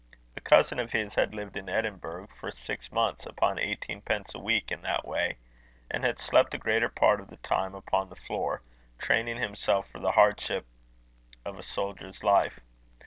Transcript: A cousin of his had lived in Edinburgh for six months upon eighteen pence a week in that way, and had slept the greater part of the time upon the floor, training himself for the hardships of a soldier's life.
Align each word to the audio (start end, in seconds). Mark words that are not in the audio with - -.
A 0.35 0.41
cousin 0.41 0.79
of 0.79 0.93
his 0.93 1.13
had 1.13 1.35
lived 1.35 1.55
in 1.55 1.69
Edinburgh 1.69 2.29
for 2.39 2.49
six 2.49 2.91
months 2.91 3.27
upon 3.27 3.59
eighteen 3.59 4.01
pence 4.01 4.33
a 4.33 4.39
week 4.39 4.71
in 4.71 4.81
that 4.81 5.07
way, 5.07 5.37
and 5.91 6.03
had 6.03 6.19
slept 6.19 6.49
the 6.49 6.57
greater 6.57 6.89
part 6.89 7.19
of 7.21 7.27
the 7.27 7.37
time 7.37 7.75
upon 7.75 8.09
the 8.09 8.15
floor, 8.15 8.63
training 8.97 9.37
himself 9.37 9.87
for 9.91 9.99
the 9.99 10.13
hardships 10.13 10.65
of 11.45 11.59
a 11.59 11.61
soldier's 11.61 12.23
life. 12.23 12.61